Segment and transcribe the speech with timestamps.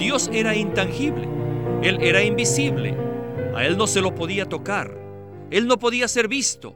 [0.00, 1.28] Dios era intangible,
[1.82, 2.96] Él era invisible,
[3.54, 4.98] a Él no se lo podía tocar,
[5.50, 6.74] Él no podía ser visto,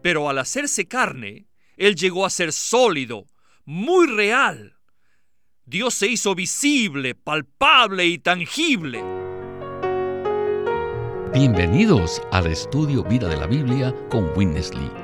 [0.00, 1.46] pero al hacerse carne,
[1.76, 3.26] Él llegó a ser sólido,
[3.66, 4.78] muy real.
[5.66, 9.04] Dios se hizo visible, palpable y tangible.
[11.34, 15.03] Bienvenidos al estudio Vida de la Biblia con Witness Lee.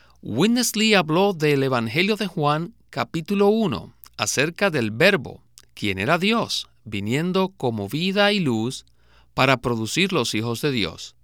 [0.23, 5.41] Witness Lee habló del Evangelio de Juan capítulo 1 acerca del Verbo,
[5.73, 8.85] quien era Dios, viniendo como vida y luz
[9.33, 11.15] para producir los hijos de Dios.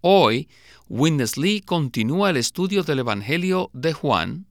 [0.00, 0.48] Hoy,
[0.88, 4.46] Witness Lee continúa el estudio del Evangelio de Juan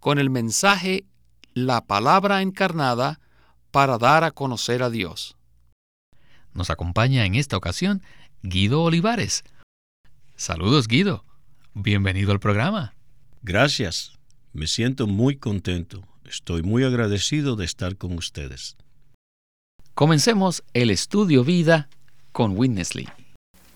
[0.00, 1.04] con el mensaje
[1.52, 3.20] La palabra encarnada
[3.70, 5.36] para dar a conocer a Dios.
[6.54, 8.02] Nos acompaña en esta ocasión
[8.42, 9.44] Guido Olivares.
[10.36, 11.26] Saludos Guido,
[11.74, 12.95] bienvenido al programa.
[13.48, 14.10] Gracias.
[14.52, 16.02] Me siento muy contento.
[16.24, 18.76] Estoy muy agradecido de estar con ustedes.
[19.94, 21.88] Comencemos el estudio vida
[22.32, 23.08] con Witness Lee.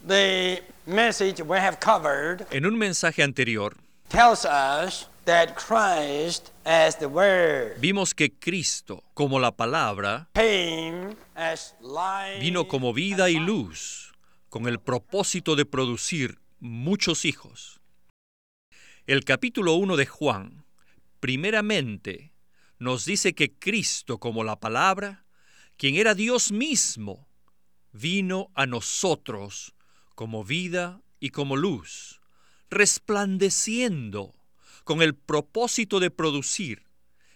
[0.08, 3.76] The message we have covered En un mensaje anterior,
[4.08, 11.76] tells us that Christ as the Word vimos que Cristo, como la palabra, came as
[11.80, 14.12] light vino como vida y luz,
[14.48, 17.79] con el propósito de producir muchos hijos.
[19.06, 20.64] El capítulo 1 de Juan,
[21.20, 22.32] primeramente,
[22.78, 25.24] nos dice que Cristo, como la palabra,
[25.76, 27.26] quien era Dios mismo,
[27.92, 29.74] vino a nosotros
[30.14, 32.20] como vida y como luz,
[32.68, 34.34] resplandeciendo
[34.84, 36.84] con el propósito de producir,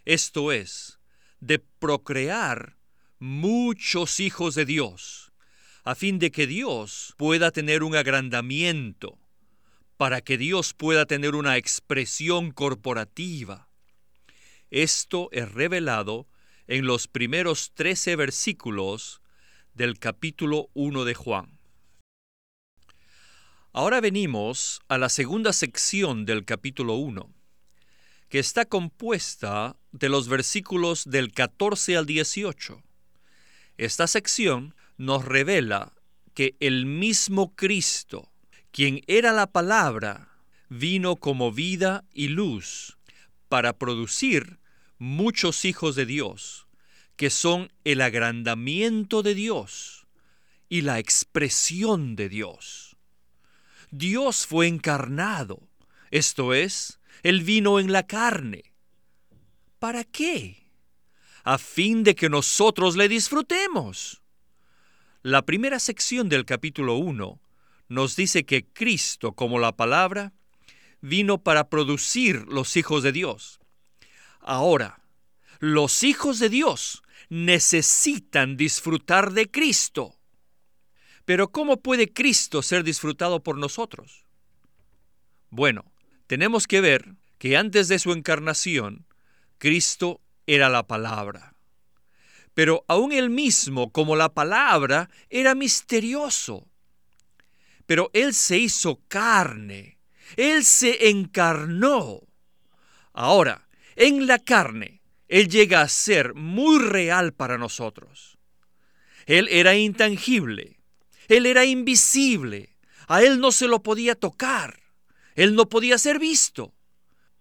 [0.04, 0.98] esto es,
[1.40, 2.76] de procrear
[3.18, 5.32] muchos hijos de Dios,
[5.82, 9.18] a fin de que Dios pueda tener un agrandamiento,
[9.96, 13.68] para que Dios pueda tener una expresión corporativa.
[14.70, 16.26] Esto es revelado
[16.66, 19.20] en los primeros 13 versículos
[19.74, 21.58] del capítulo 1 de Juan.
[23.72, 27.28] Ahora venimos a la segunda sección del capítulo 1,
[28.28, 32.82] que está compuesta de los versículos del 14 al 18.
[33.76, 35.92] Esta sección nos revela
[36.34, 38.30] que el mismo Cristo,
[38.74, 40.30] quien era la palabra,
[40.68, 42.98] vino como vida y luz
[43.48, 44.58] para producir
[44.98, 46.66] muchos hijos de Dios,
[47.14, 50.08] que son el agrandamiento de Dios
[50.68, 52.96] y la expresión de Dios.
[53.92, 55.68] Dios fue encarnado,
[56.10, 58.72] esto es, Él vino en la carne.
[59.78, 60.66] ¿Para qué?
[61.44, 64.20] A fin de que nosotros le disfrutemos.
[65.22, 67.43] La primera sección del capítulo 1
[67.94, 70.32] nos dice que Cristo, como la palabra,
[71.00, 73.60] vino para producir los hijos de Dios.
[74.40, 75.00] Ahora,
[75.60, 80.18] los hijos de Dios necesitan disfrutar de Cristo.
[81.24, 84.26] Pero ¿cómo puede Cristo ser disfrutado por nosotros?
[85.50, 85.84] Bueno,
[86.26, 89.06] tenemos que ver que antes de su encarnación,
[89.58, 91.54] Cristo era la palabra.
[92.54, 96.68] Pero aún él mismo, como la palabra, era misterioso
[97.86, 99.98] pero Él se hizo carne,
[100.36, 102.20] Él se encarnó.
[103.12, 108.38] Ahora, en la carne, Él llega a ser muy real para nosotros.
[109.26, 110.80] Él era intangible,
[111.28, 114.80] Él era invisible, a Él no se lo podía tocar,
[115.34, 116.74] Él no podía ser visto.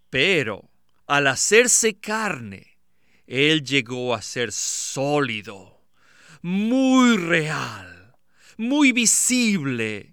[0.09, 0.69] Pero
[1.07, 2.77] al hacerse carne,
[3.25, 5.81] Él llegó a ser sólido,
[6.41, 8.15] muy real,
[8.57, 10.12] muy visible,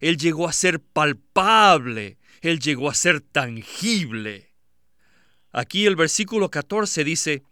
[0.00, 4.50] él llegó a ser palpable, Él llegó a ser tangible.
[5.52, 7.42] Aquí el versículo 14 dice,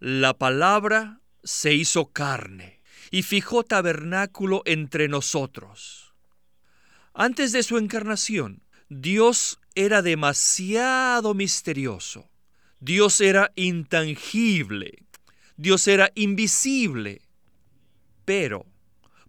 [0.00, 6.14] la palabra se hizo carne y fijó tabernáculo entre nosotros.
[7.12, 12.30] Antes de su encarnación, Dios era demasiado misterioso.
[12.80, 15.04] Dios era intangible.
[15.56, 17.22] Dios era invisible.
[18.24, 18.66] Pero,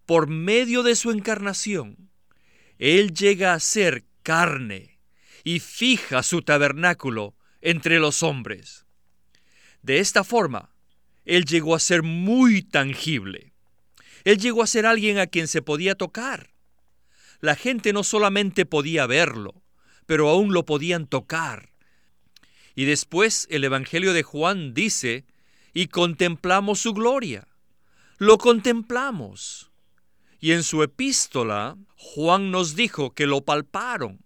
[0.05, 2.08] por medio de su encarnación,
[2.79, 4.99] él llega a ser carne
[5.43, 8.85] y fija su tabernáculo entre los hombres.
[9.81, 10.73] De esta forma,
[11.25, 13.53] Él llegó a ser muy tangible.
[14.23, 16.51] Él llegó a ser alguien a quien se podía tocar.
[17.41, 19.61] La gente no solamente podía verlo,
[20.05, 21.71] pero aún lo podían tocar.
[22.75, 25.25] Y después el Evangelio de Juan dice,
[25.73, 27.47] y contemplamos su gloria.
[28.17, 29.68] Lo contemplamos.
[30.39, 34.23] Y en su epístola, Juan nos dijo que lo palparon.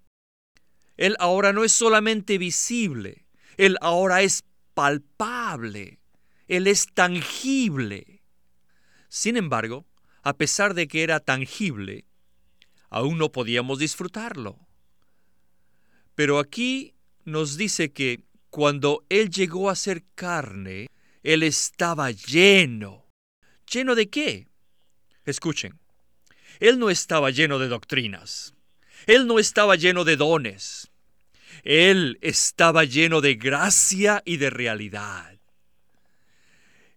[0.96, 3.26] Él ahora no es solamente visible,
[3.58, 4.44] Él ahora es
[4.76, 6.00] palpable,
[6.48, 8.22] Él es tangible.
[9.10, 9.86] Sin embargo,
[10.22, 12.06] a pesar de que era tangible,
[12.90, 14.60] aún no podíamos disfrutarlo.
[16.14, 16.94] Pero aquí
[17.26, 20.90] nos dice que cuando Él llegó a ser carne,
[21.24, 23.08] Él estaba lleno.
[23.72, 24.48] ¿Lleno de qué?
[25.26, 25.80] Escuchen,
[26.64, 28.54] Él no estaba lleno de doctrinas.
[29.06, 30.90] Él no estaba lleno de dones.
[31.66, 35.42] Él estaba lleno de gracia y de realidad.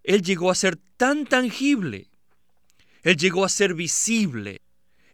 [0.05, 2.07] Él llegó a ser tan tangible.
[3.03, 4.61] Él llegó a ser visible.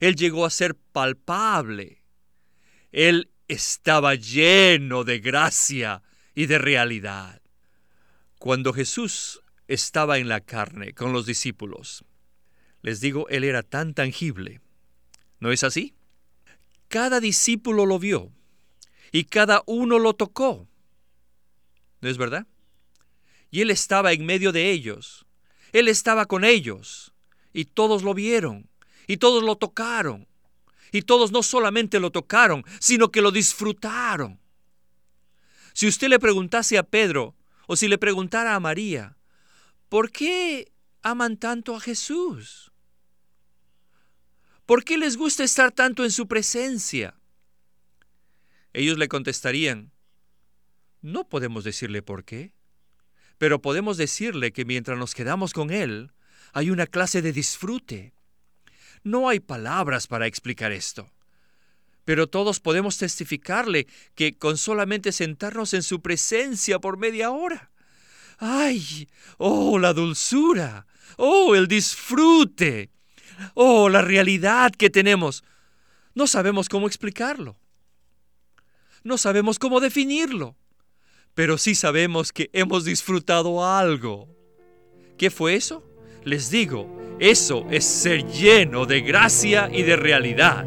[0.00, 2.02] Él llegó a ser palpable.
[2.92, 6.02] Él estaba lleno de gracia
[6.34, 7.40] y de realidad.
[8.38, 12.04] Cuando Jesús estaba en la carne con los discípulos,
[12.82, 14.60] les digo, Él era tan tangible.
[15.40, 15.94] ¿No es así?
[16.88, 18.32] Cada discípulo lo vio
[19.12, 20.68] y cada uno lo tocó.
[22.00, 22.46] ¿No es verdad?
[23.50, 25.26] Y Él estaba en medio de ellos.
[25.72, 27.12] Él estaba con ellos.
[27.52, 28.68] Y todos lo vieron.
[29.06, 30.26] Y todos lo tocaron.
[30.90, 34.40] Y todos no solamente lo tocaron, sino que lo disfrutaron.
[35.74, 37.34] Si usted le preguntase a Pedro,
[37.66, 39.16] o si le preguntara a María,
[39.88, 42.71] ¿por qué aman tanto a Jesús?
[44.72, 47.14] ¿Por qué les gusta estar tanto en su presencia?
[48.72, 49.92] Ellos le contestarían,
[51.02, 52.54] no podemos decirle por qué,
[53.36, 56.12] pero podemos decirle que mientras nos quedamos con Él,
[56.54, 58.14] hay una clase de disfrute.
[59.04, 61.12] No hay palabras para explicar esto,
[62.06, 67.70] pero todos podemos testificarle que con solamente sentarnos en su presencia por media hora,
[68.38, 69.06] ¡ay!
[69.36, 70.86] ¡Oh, la dulzura!
[71.18, 72.90] ¡Oh, el disfrute!
[73.54, 75.44] Oh, la realidad que tenemos.
[76.14, 77.56] No sabemos cómo explicarlo.
[79.04, 80.56] No sabemos cómo definirlo.
[81.34, 84.28] Pero sí sabemos que hemos disfrutado algo.
[85.16, 85.84] ¿Qué fue eso?
[86.24, 90.66] Les digo, eso es ser lleno de gracia y de realidad.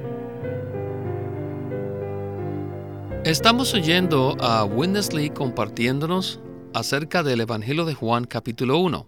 [3.23, 6.41] Estamos oyendo a Winnesley compartiéndonos
[6.73, 9.07] acerca del Evangelio de Juan capítulo 1.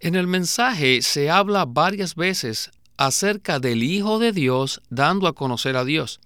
[0.00, 5.76] En el mensaje se habla varias veces acerca del Hijo de Dios dando a conocer
[5.76, 6.20] a Dios.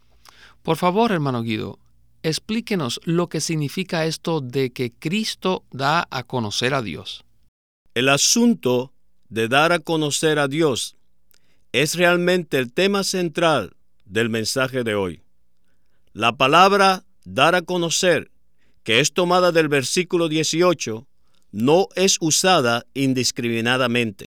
[0.62, 1.78] Por favor, hermano Guido,
[2.22, 7.24] explíquenos lo que significa esto de que Cristo da a conocer a Dios.
[7.94, 8.92] El asunto
[9.30, 10.96] de dar a conocer a Dios
[11.72, 15.22] es realmente el tema central del mensaje de hoy.
[16.12, 18.30] La palabra dar a conocer,
[18.82, 21.06] que es tomada del versículo 18,
[21.52, 24.26] no es usada indiscriminadamente.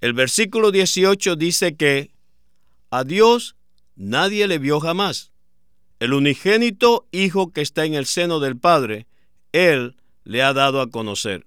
[0.00, 2.10] El versículo 18 dice que
[2.90, 3.56] a Dios
[3.96, 5.32] nadie le vio jamás.
[5.98, 9.06] El unigénito Hijo que está en el seno del Padre,
[9.52, 11.46] Él le ha dado a conocer.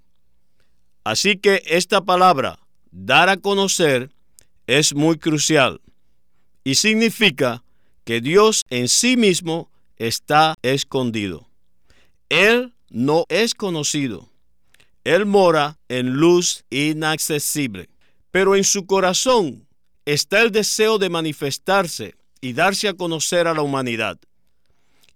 [1.04, 2.60] Así que esta palabra,
[2.92, 4.12] dar a conocer,
[4.68, 5.82] es muy crucial
[6.64, 7.64] y significa
[8.06, 11.48] que Dios en sí mismo está escondido.
[12.30, 14.30] Él no es conocido.
[15.04, 17.90] Él mora en luz inaccesible,
[18.32, 19.68] pero en su corazón
[20.06, 24.20] está el deseo de manifestarse y darse a conocer a la humanidad.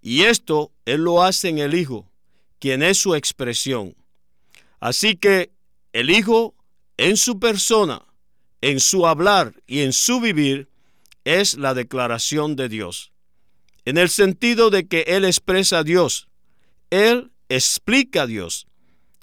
[0.02, 2.10] Y esto Él lo hace en el Hijo,
[2.60, 3.96] quien es su expresión.
[4.80, 5.52] Así que
[5.94, 6.54] el Hijo,
[6.98, 8.06] en su persona,
[8.62, 10.70] en su hablar y en su vivir,
[11.24, 13.12] es la declaración de Dios.
[13.86, 16.28] En el sentido de que Él expresa a Dios,
[16.90, 18.67] Él explica a Dios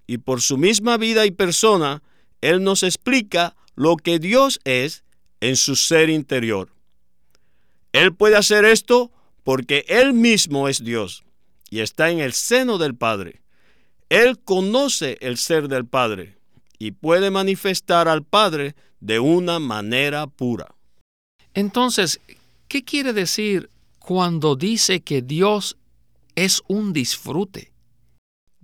[0.06, 2.02] y por su misma vida y persona,
[2.40, 5.04] Él nos explica lo que Dios es
[5.40, 6.70] en su ser interior.
[7.92, 11.24] Él puede hacer esto porque Él mismo es Dios
[11.70, 13.42] y está en el seno del Padre.
[14.08, 16.38] Él conoce el ser del Padre
[16.78, 20.74] y puede manifestar al Padre de una manera pura.
[21.52, 22.20] Entonces,
[22.68, 25.76] ¿qué quiere decir cuando dice que Dios
[26.34, 27.73] es un disfrute?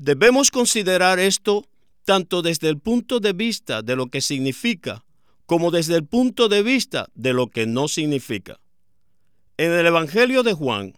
[0.02, 1.69] Debemos considerar esto
[2.07, 5.04] tanto desde el punto de vista de lo que significa
[5.45, 8.59] como desde el punto de vista de lo que no significa.
[9.59, 10.95] En el Evangelio de Juan,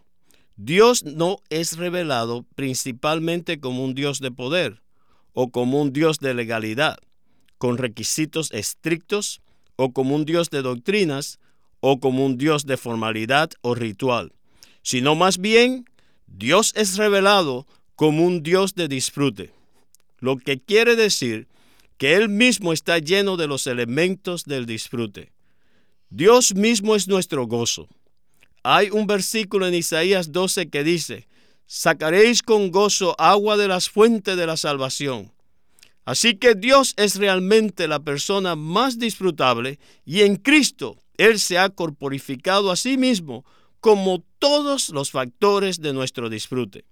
[0.55, 4.85] Dios no es revelado principalmente como un Dios de poder
[5.33, 6.97] o como un Dios de legalidad,
[7.59, 9.43] con requisitos estrictos
[9.75, 11.41] o como un Dios de doctrinas
[11.81, 14.33] o como un Dios de formalidad o ritual,
[14.85, 15.87] sino más bien
[16.29, 17.67] Dios es revelado
[18.03, 19.55] como un Dios de disfrute,
[20.19, 21.47] lo que quiere decir
[21.99, 25.31] que Él mismo está lleno de los elementos del disfrute.
[26.11, 27.89] Dios mismo es nuestro gozo.
[28.65, 31.29] Hay un versículo en Isaías 12 que dice,
[31.67, 35.31] sacaréis con gozo agua de las fuentes de la salvación.
[36.05, 41.69] Así que Dios es realmente la persona más disfrutable y en Cristo Él se ha
[41.69, 43.45] corporificado a sí mismo
[43.79, 46.85] como todos los factores de nuestro disfrute.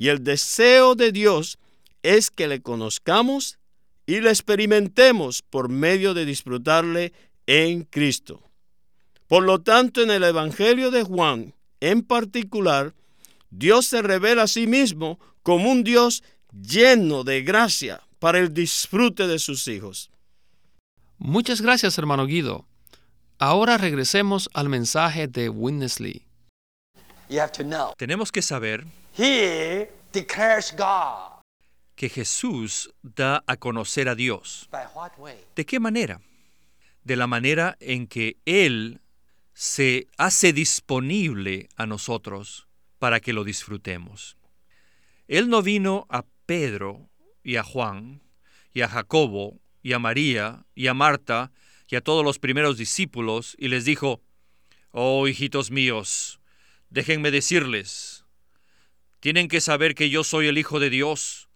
[0.00, 1.58] Y el deseo de Dios
[2.02, 3.58] es que le conozcamos
[4.06, 7.12] y le experimentemos por medio de disfrutarle
[7.46, 8.42] en Cristo.
[9.26, 12.94] Por lo tanto, en el Evangelio de Juan, en particular,
[13.50, 19.26] Dios se revela a sí mismo como un Dios lleno de gracia para el disfrute
[19.26, 20.10] de sus hijos.
[21.18, 22.66] Muchas gracias, hermano Guido.
[23.38, 26.29] Ahora regresemos al mensaje de Witness Lee.
[27.30, 27.94] You have to know.
[27.96, 28.84] Tenemos que saber
[29.16, 31.42] Here declares God.
[31.94, 34.68] que Jesús da a conocer a Dios.
[34.72, 35.36] By what way?
[35.54, 36.20] ¿De qué manera?
[37.04, 39.00] De la manera en que Él
[39.54, 42.66] se hace disponible a nosotros
[42.98, 44.36] para que lo disfrutemos.
[45.28, 47.08] Él no vino a Pedro
[47.44, 48.22] y a Juan
[48.74, 51.52] y a Jacobo y a María y a Marta
[51.86, 54.20] y a todos los primeros discípulos y les dijo,
[54.90, 56.39] Oh hijitos míos,
[56.90, 58.24] déjenme decirles,
[59.20, 61.48] tienen que saber que yo soy el Hijo de Dios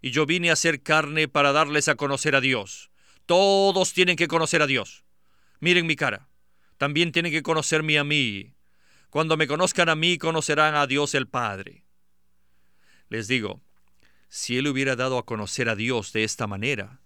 [0.00, 2.90] y yo vine a ser carne para darles a conocer a Dios.
[3.26, 5.04] Todos tienen que conocer a Dios.
[5.60, 6.28] Miren mi cara.
[6.78, 8.54] También tienen que conocerme a mí.
[9.10, 11.84] Cuando me conozcan a mí, conocerán a Dios el Padre.
[13.08, 13.60] Les digo,
[14.28, 17.00] si él hubiera dado a conocer a Dios de esta manera,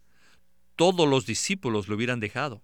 [0.76, 2.62] todos los discípulos lo hubieran dejado.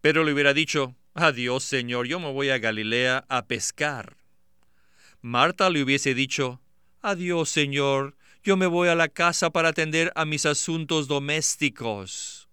[0.00, 4.16] Pero le hubiera dicho, adiós Señor, yo me voy a Galilea a pescar.
[5.20, 6.60] Marta le hubiese dicho,
[7.00, 12.48] adiós Señor, yo me voy a la casa para atender a mis asuntos domésticos.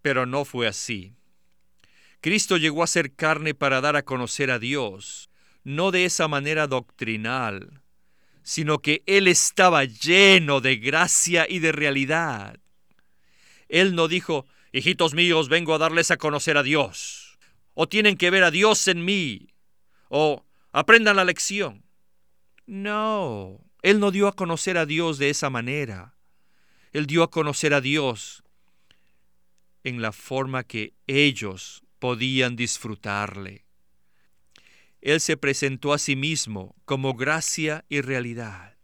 [0.00, 1.14] Pero no fue así.
[2.20, 5.28] Cristo llegó a ser carne para dar a conocer a Dios,
[5.64, 7.82] no de esa manera doctrinal,
[8.44, 12.60] sino que Él estaba lleno de gracia y de realidad.
[13.68, 17.38] Él no dijo, hijitos míos, vengo a darles a conocer a Dios,
[17.74, 19.48] o tienen que ver a Dios en mí,
[20.08, 21.84] o aprendan la lección.
[22.66, 26.14] No, Él no dio a conocer a Dios de esa manera.
[26.92, 28.42] Él dio a conocer a Dios
[29.84, 33.64] en la forma que ellos podían disfrutarle.
[35.00, 38.76] Él se presentó a sí mismo como gracia y realidad.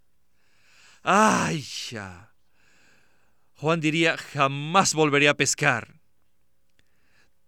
[1.02, 1.64] ¡Ay!
[1.90, 2.27] ya!
[3.60, 6.00] Juan diría, jamás volveré a pescar.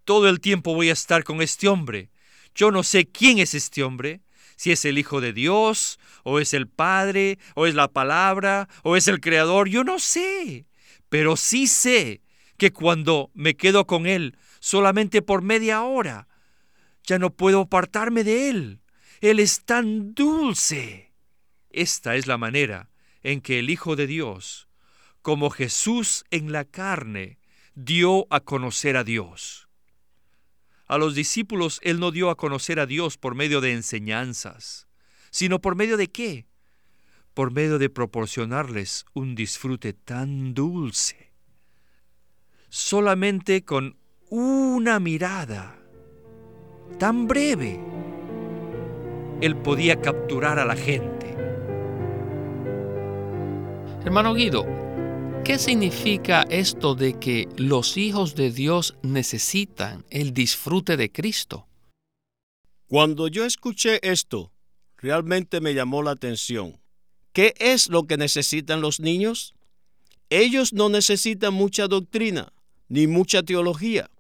[0.05, 2.11] Todo el tiempo voy a estar con este hombre.
[2.53, 4.21] Yo no sé quién es este hombre,
[4.57, 8.97] si es el Hijo de Dios, o es el Padre, o es la palabra, o
[8.97, 10.67] es el Creador, yo no sé.
[11.09, 12.23] Pero sí sé
[12.57, 16.27] que cuando me quedo con Él solamente por media hora,
[17.05, 18.81] ya no puedo apartarme de Él.
[19.21, 21.13] Él es tan dulce.
[21.71, 22.91] Esta es la manera
[23.23, 24.70] en que el Hijo de Dios,
[25.23, 27.39] como Jesús en la carne,
[27.75, 29.69] dio a conocer a Dios.
[30.87, 34.89] A los discípulos Él no dio a conocer a Dios por medio de enseñanzas,
[35.31, 36.47] sino por medio de qué?
[37.35, 41.33] Por medio de proporcionarles un disfrute tan dulce.
[42.69, 43.97] Solamente con
[44.31, 45.77] una mirada
[46.99, 47.81] tan breve,
[49.41, 51.37] Él podía capturar a la gente.
[54.05, 54.90] Hermano Guido,
[55.45, 61.67] ¿qué significa esto de que los hijos de Dios necesitan el disfrute de Cristo?
[62.87, 64.53] Cuando yo escuché esto,
[64.97, 66.79] realmente me llamó la atención.
[67.33, 69.55] ¿Qué es lo que necesitan los niños?
[70.29, 72.53] Ellos no necesitan mucha doctrina
[72.89, 74.11] ni mucha teología.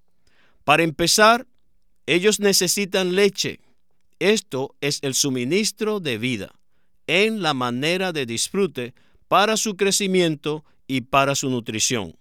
[0.64, 1.46] Para empezar,
[2.06, 3.60] ellos necesitan leche.
[4.18, 6.54] Esto es el suministro de vida
[7.06, 8.94] en la manera de disfrute
[9.26, 12.16] para su crecimiento y para su nutrición.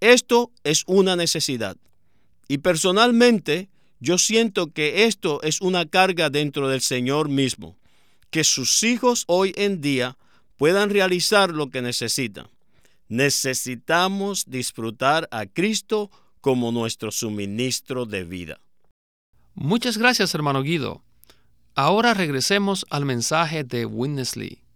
[0.00, 1.78] Esto es una necesidad.
[2.46, 7.78] Y personalmente, yo siento que esto es una carga dentro del Señor mismo,
[8.28, 10.18] que sus hijos hoy en día
[10.58, 12.48] puedan realizar lo que necesitan.
[13.08, 16.10] Necesitamos disfrutar a Cristo
[16.42, 18.60] como nuestro suministro de vida.
[19.54, 21.02] Muchas gracias, hermano Guido.
[21.74, 24.67] Ahora regresemos al mensaje de Witness Lee.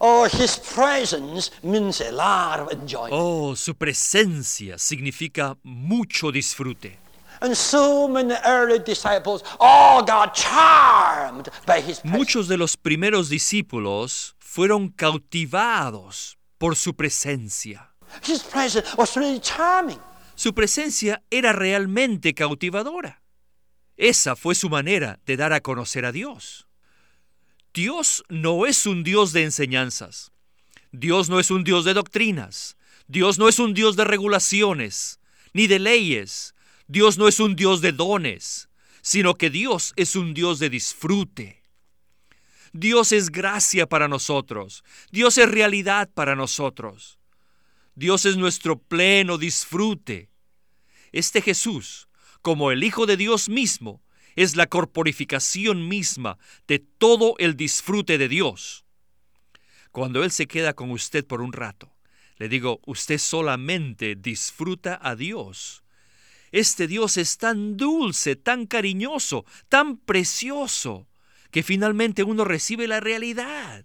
[0.00, 3.12] Oh, his presence means a lot of enjoyment.
[3.12, 6.98] Oh, su presencia significa mucho disfrute.
[7.42, 12.16] And so many early disciples all got charmed by his presence.
[12.18, 17.90] Muchos de los primeros discípulos fueron cautivados por su presencia.
[18.22, 19.98] His presence was really charming.
[20.34, 23.20] Su presencia era realmente cautivadora.
[23.98, 26.66] Esa fue su manera de dar a conocer a Dios.
[27.72, 30.32] Dios no es un Dios de enseñanzas.
[30.90, 32.76] Dios no es un Dios de doctrinas.
[33.06, 35.20] Dios no es un Dios de regulaciones,
[35.52, 36.54] ni de leyes.
[36.88, 38.68] Dios no es un Dios de dones,
[39.02, 41.62] sino que Dios es un Dios de disfrute.
[42.72, 44.84] Dios es gracia para nosotros.
[45.10, 47.18] Dios es realidad para nosotros.
[47.94, 50.30] Dios es nuestro pleno disfrute.
[51.12, 52.08] Este Jesús,
[52.42, 54.02] como el Hijo de Dios mismo,
[54.42, 58.86] es la corporificación misma de todo el disfrute de Dios.
[59.92, 61.94] Cuando Él se queda con usted por un rato,
[62.38, 65.84] le digo, usted solamente disfruta a Dios.
[66.52, 71.06] Este Dios es tan dulce, tan cariñoso, tan precioso,
[71.50, 73.84] que finalmente uno recibe la realidad.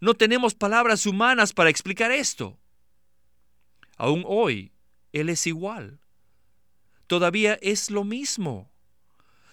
[0.00, 2.58] No tenemos palabras humanas para explicar esto.
[3.96, 4.72] Aún hoy,
[5.12, 6.00] Él es igual.
[7.06, 8.71] Todavía es lo mismo.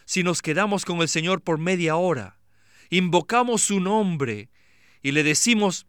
[0.10, 2.40] Si nos quedamos con el Señor por media hora,
[2.90, 4.50] invocamos su nombre
[5.04, 5.86] y le decimos,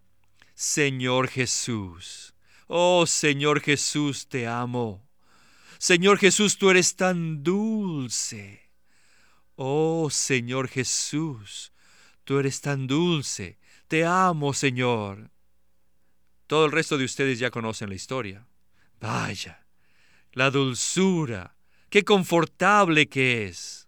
[0.52, 2.34] Señor Jesús,
[2.66, 5.08] oh Señor Jesús, te amo.
[5.78, 8.68] Señor Jesús, tú eres tan dulce.
[9.56, 11.72] Oh Señor Jesús,
[12.24, 13.58] tú eres tan dulce.
[13.88, 15.30] Te amo, Señor.
[16.46, 18.46] Todo el resto de ustedes ya conocen la historia.
[19.00, 19.64] Vaya,
[20.32, 21.56] la dulzura,
[21.88, 23.86] qué confortable que es,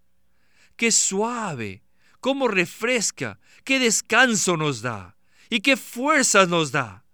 [0.83, 1.85] qué suave,
[2.19, 5.17] cómo refresca, qué descanso nos da
[5.49, 7.05] y qué fuerzas nos da.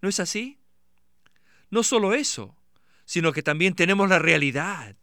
[0.00, 0.60] ¿No es así?
[1.68, 2.56] No solo eso,
[3.06, 4.94] sino que también tenemos la realidad.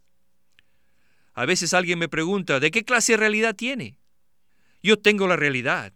[1.34, 3.98] A veces alguien me pregunta, ¿de qué clase de realidad tiene?
[4.82, 5.92] Yo tengo la realidad.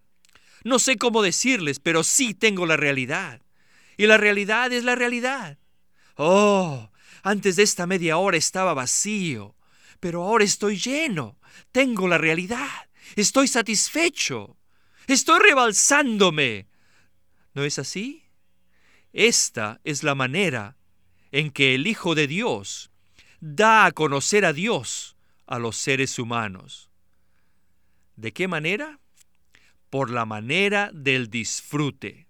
[0.63, 3.41] No sé cómo decirles, pero sí tengo la realidad.
[3.97, 5.57] Y la realidad es la realidad.
[6.17, 6.91] Oh,
[7.23, 9.57] antes de esta media hora estaba vacío,
[10.01, 11.39] pero ahora estoy lleno.
[11.71, 12.89] Tengo la realidad.
[13.17, 14.57] Estoy satisfecho.
[15.07, 16.67] Estoy rebalsándome.
[17.55, 18.25] ¿No es así?
[19.13, 20.77] Esta es la manera
[21.33, 22.91] en que el Hijo de Dios
[23.41, 26.91] da a conocer a Dios a los seres humanos.
[28.17, 29.01] ¿De qué manera?
[29.91, 32.29] Por la manera del disfrute.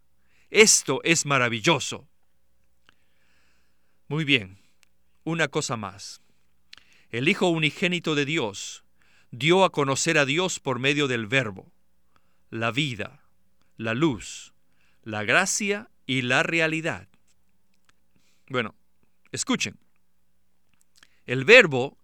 [0.48, 2.08] Esto es maravilloso.
[4.08, 4.58] Muy bien,
[5.24, 6.22] una cosa más.
[7.10, 8.84] El Hijo unigénito de Dios
[9.32, 11.72] dio a conocer a Dios por medio del Verbo,
[12.50, 13.24] la vida,
[13.76, 14.54] la luz,
[15.02, 17.08] la gracia y la realidad.
[18.48, 18.76] Bueno,
[19.32, 19.76] escuchen.
[21.26, 21.98] El Verbo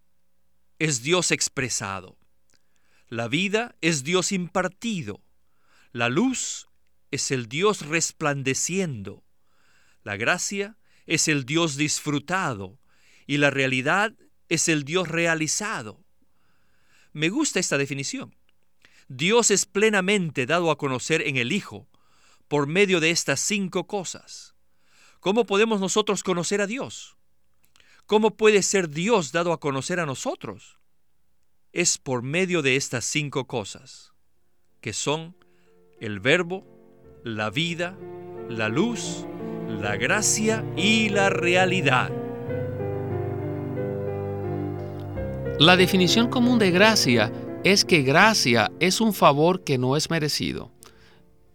[0.77, 2.17] es Dios expresado.
[3.07, 5.21] La vida es Dios impartido.
[5.93, 6.67] La luz
[7.11, 9.23] es el Dios resplandeciendo.
[10.03, 12.77] La gracia es el Dios disfrutado.
[13.25, 14.13] Y la realidad
[14.49, 16.03] es el Dios realizado.
[17.13, 18.35] Me gusta esta definición.
[19.07, 21.87] Dios es plenamente dado a conocer en el Hijo
[22.47, 24.55] por medio de estas cinco cosas.
[25.19, 27.17] ¿Cómo podemos nosotros conocer a Dios?
[28.05, 30.79] ¿Cómo puede ser Dios dado a conocer a nosotros?
[31.73, 34.13] Es por medio de estas cinco cosas,
[34.79, 35.35] que son
[35.99, 36.65] el verbo,
[37.23, 37.97] la vida,
[38.49, 39.25] la luz,
[39.67, 42.26] la gracia y la realidad.
[45.59, 47.31] La definición común de gracia
[47.63, 50.71] es que gracia es un favor que no es merecido.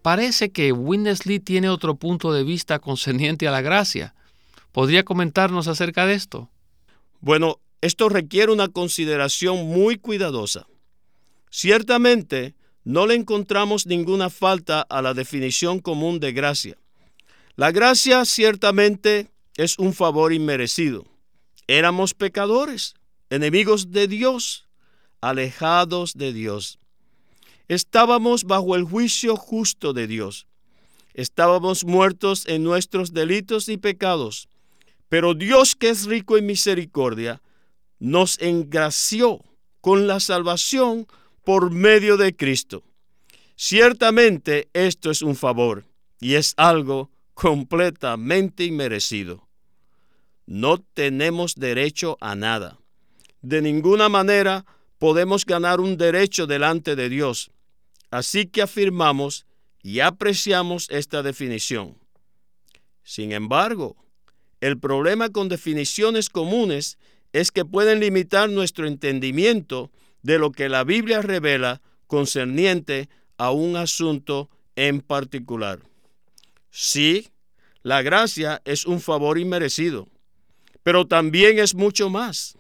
[0.03, 4.17] Parece que Winnesley tiene otro punto de vista concerniente a la gracia.
[4.73, 6.51] ¿Podría comentarnos acerca de esto?
[7.21, 10.67] Bueno, esto requiere una consideración muy cuidadosa.
[11.49, 16.77] Ciertamente, no le encontramos ninguna falta a la definición común de gracia.
[17.55, 21.05] La gracia ciertamente es un favor inmerecido.
[21.69, 22.95] Éramos pecadores,
[23.33, 24.69] enemigos de Dios,
[25.23, 26.79] alejados de Dios.
[27.67, 30.47] Estábamos bajo el juicio justo de Dios.
[31.15, 34.49] Estábamos muertos en nuestros delitos y pecados.
[35.09, 37.41] Pero Dios, que es rico en misericordia,
[37.99, 39.43] nos engració
[39.81, 41.07] con la salvación
[41.43, 42.85] por medio de Cristo.
[43.57, 45.87] Ciertamente esto es un favor
[46.21, 49.49] y es algo completamente inmerecido.
[50.45, 52.82] No tenemos derecho a nada.
[53.43, 54.65] De ninguna manera
[54.99, 57.51] podemos ganar un derecho delante de Dios.
[58.11, 59.47] Así que afirmamos
[59.83, 61.99] y apreciamos esta definición.
[63.03, 63.97] Sin embargo,
[64.61, 66.99] el problema con definiciones comunes
[67.33, 69.91] es que pueden limitar nuestro entendimiento
[70.23, 75.81] de lo que la Biblia revela concerniente a un asunto en particular.
[76.71, 77.29] Sí,
[77.83, 80.07] la gracia es un favor inmerecido,
[80.85, 82.57] pero también es mucho más.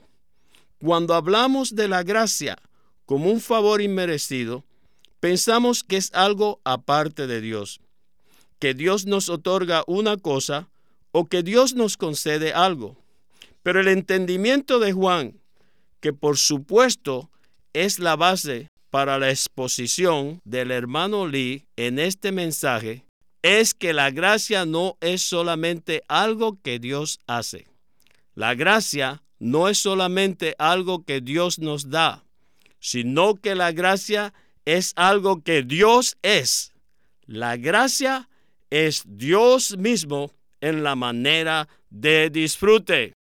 [0.82, 2.58] Cuando hablamos de la gracia
[3.06, 4.64] como un favor inmerecido,
[5.20, 7.80] pensamos que es algo aparte de Dios,
[8.58, 10.68] que Dios nos otorga una cosa
[11.12, 12.96] o que Dios nos concede algo.
[13.62, 15.40] Pero el entendimiento de Juan,
[16.00, 17.30] que por supuesto
[17.74, 23.04] es la base para la exposición del hermano Lee en este mensaje,
[23.42, 27.68] es que la gracia no es solamente algo que Dios hace.
[28.34, 32.22] La gracia no es solamente algo que Dios nos da,
[32.78, 34.32] sino que la gracia
[34.64, 36.72] es algo que Dios es.
[37.26, 38.28] La gracia
[38.70, 43.14] es Dios mismo en la manera de disfrute.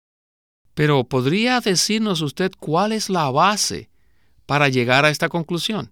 [0.75, 3.89] Pero ¿podría decirnos usted cuál es la base
[4.45, 5.91] para llegar a esta conclusión?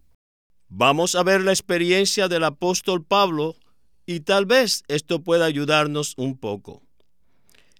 [0.68, 3.56] Vamos a ver la experiencia del apóstol Pablo
[4.04, 6.82] y tal vez esto pueda ayudarnos un poco.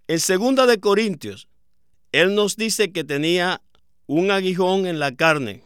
[0.07, 1.47] En segunda de Corintios
[2.13, 3.61] él nos dice que tenía
[4.07, 5.63] un aguijón en la carne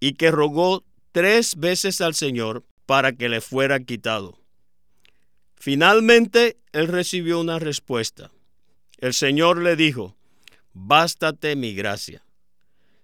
[0.00, 4.38] y que rogó tres veces al Señor para que le fuera quitado.
[5.56, 8.30] Finalmente, él recibió una respuesta.
[8.98, 10.16] El Señor le dijo,
[10.72, 12.24] bástate mi gracia.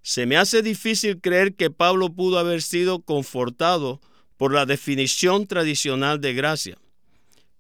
[0.03, 4.01] Se me hace difícil creer que Pablo pudo haber sido confortado
[4.37, 6.79] por la definición tradicional de gracia.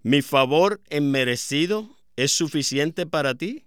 [0.02, 3.64] ¿Mi favor enmerecido es suficiente para ti?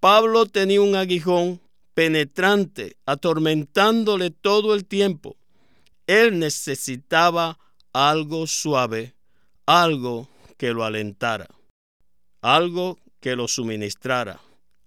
[0.00, 1.60] Pablo tenía un aguijón
[1.94, 5.36] penetrante, atormentándole todo el tiempo.
[6.06, 7.58] Él necesitaba
[7.92, 9.14] algo suave,
[9.66, 11.48] algo que lo alentara,
[12.40, 14.40] algo que lo suministrara,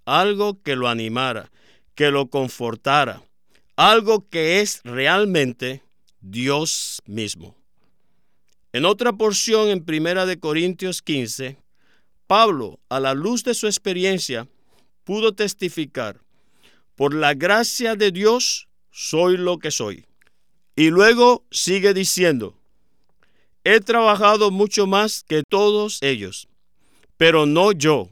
[0.05, 1.51] algo que lo animara,
[1.95, 3.21] que lo confortara,
[3.75, 5.83] algo que es realmente
[6.21, 7.55] Dios mismo.
[8.71, 11.57] En otra porción en Primera de Corintios 15,
[12.25, 14.47] Pablo, a la luz de su experiencia,
[15.11, 16.21] pudo testificar,
[16.95, 20.05] por la gracia de Dios soy lo que soy.
[20.73, 22.55] Y luego sigue diciendo,
[23.65, 26.47] he trabajado mucho más que todos ellos,
[27.17, 28.07] pero no yo,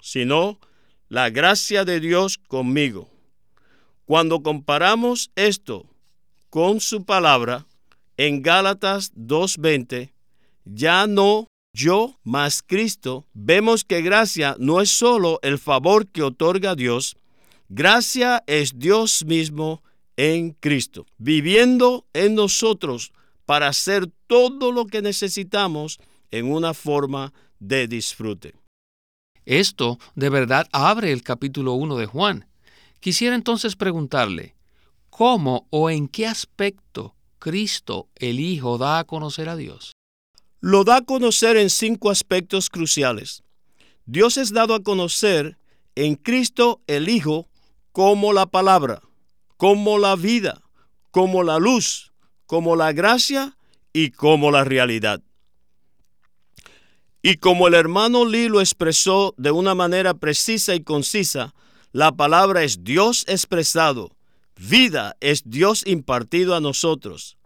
[0.00, 0.60] sino
[1.08, 3.10] la gracia de Dios conmigo.
[4.04, 5.86] Cuando comparamos esto
[6.50, 7.66] con su palabra
[8.16, 10.12] en Gálatas 2.20,
[10.64, 11.48] ya no
[11.78, 17.16] yo más Cristo, vemos que gracia no es solo el favor que otorga Dios,
[17.68, 19.84] gracia es Dios mismo
[20.16, 23.12] en Cristo, viviendo en nosotros
[23.46, 26.00] para hacer todo lo que necesitamos
[26.32, 28.54] en una forma de disfrute.
[29.44, 32.48] Esto de verdad abre el capítulo 1 de Juan.
[32.98, 34.56] Quisiera entonces preguntarle,
[35.10, 39.92] ¿cómo o en qué aspecto Cristo el Hijo da a conocer a Dios?
[40.60, 43.42] Lo da a conocer en cinco aspectos cruciales.
[44.06, 45.58] Dios es dado a conocer
[45.94, 47.48] en Cristo el Hijo
[47.92, 49.02] como la palabra,
[49.56, 50.62] como la vida,
[51.10, 52.12] como la luz,
[52.46, 53.56] como la gracia
[53.92, 55.22] y como la realidad.
[57.22, 61.54] Y como el hermano Lee lo expresó de una manera precisa y concisa,
[61.92, 64.16] la palabra es Dios expresado,
[64.56, 67.36] vida es Dios impartido a nosotros,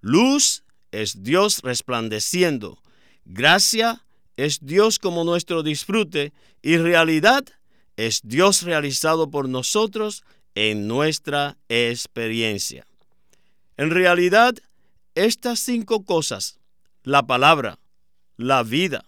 [0.00, 2.78] luz es Dios resplandeciendo.
[3.24, 4.04] Gracia
[4.36, 7.44] es Dios como nuestro disfrute y realidad
[7.96, 10.24] es Dios realizado por nosotros
[10.54, 12.86] en nuestra experiencia.
[13.76, 14.54] En realidad,
[15.14, 16.58] estas cinco cosas,
[17.02, 17.78] la palabra,
[18.36, 19.04] la vida,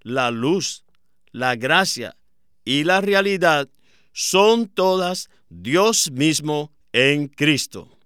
[0.00, 0.84] la luz,
[1.30, 2.16] la gracia
[2.64, 3.68] y la realidad,
[4.12, 7.97] son todas Dios mismo en Cristo.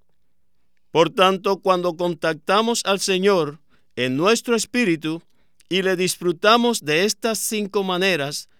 [0.92, 3.60] Por tanto, cuando contactamos al Señor
[3.96, 5.22] en nuestro espíritu
[5.70, 8.50] y le disfrutamos de estas cinco maneras,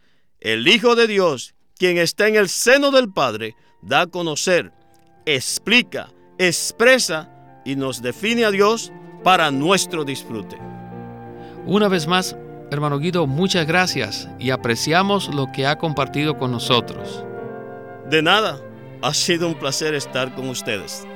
[0.41, 4.73] el Hijo de Dios, quien está en el seno del Padre, da a conocer,
[5.27, 7.31] explica, expresa
[7.67, 8.93] y nos define a Dios
[9.23, 10.57] para nuestro disfrute.
[11.67, 12.35] Una vez más,
[12.71, 17.25] hermano Guido, muchas gracias y apreciamos lo que ha compartido con nosotros.
[18.09, 18.59] De nada,
[19.03, 21.07] ha sido un placer estar con ustedes.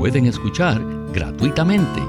[0.00, 0.82] Pueden escuchar
[1.12, 2.00] gratuitamente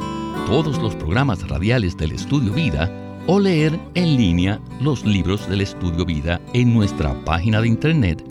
[0.47, 2.89] todos los programas radiales del Estudio Vida
[3.27, 8.23] o leer en línea los libros del Estudio Vida en nuestra página de internet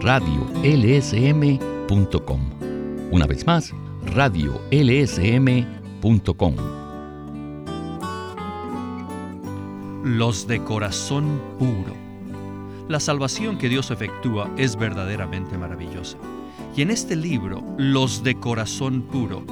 [0.00, 2.40] radiolsm.com.
[3.10, 3.74] Una vez más,
[4.14, 6.54] radiolsm.com.
[10.04, 11.94] Los de corazón puro.
[12.88, 16.16] La salvación que Dios efectúa es verdaderamente maravillosa.
[16.74, 19.44] Y en este libro, Los de corazón puro,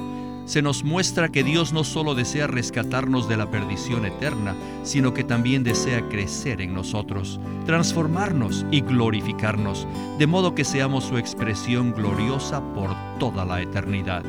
[0.45, 5.23] se nos muestra que Dios no solo desea rescatarnos de la perdición eterna, sino que
[5.23, 12.61] también desea crecer en nosotros, transformarnos y glorificarnos, de modo que seamos su expresión gloriosa
[12.73, 14.23] por toda la eternidad.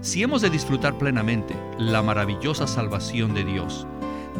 [0.00, 3.86] Si hemos de disfrutar plenamente la maravillosa salvación de Dios,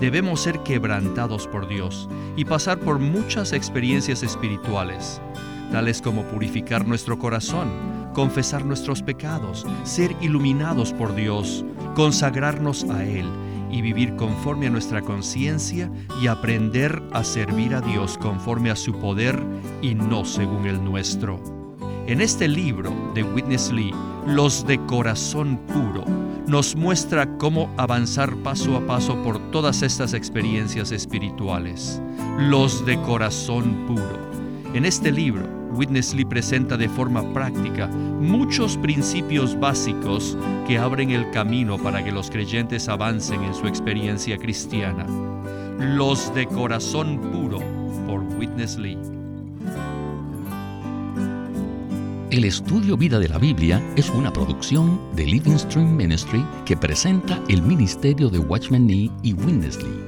[0.01, 5.21] debemos ser quebrantados por Dios y pasar por muchas experiencias espirituales,
[5.71, 7.71] tales como purificar nuestro corazón,
[8.13, 13.27] confesar nuestros pecados, ser iluminados por Dios, consagrarnos a Él
[13.71, 18.93] y vivir conforme a nuestra conciencia y aprender a servir a Dios conforme a su
[18.93, 19.41] poder
[19.81, 21.41] y no según el nuestro.
[22.07, 23.95] En este libro de Witness Lee,
[24.27, 26.05] Los de Corazón Puro,
[26.47, 32.03] nos muestra cómo avanzar paso a paso por todas estas experiencias espirituales.
[32.39, 34.19] Los de Corazón Puro.
[34.75, 41.31] En este libro, Witness Lee presenta de forma práctica muchos principios básicos que abren el
[41.31, 45.07] camino para que los creyentes avancen en su experiencia cristiana.
[45.79, 47.59] Los de Corazón Puro
[48.07, 48.99] por Witness Lee.
[52.31, 57.41] El estudio Vida de la Biblia es una producción de Living Stream Ministry que presenta
[57.49, 60.05] el ministerio de Watchman Nee y Witness Lee.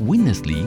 [0.00, 0.66] Witness Lee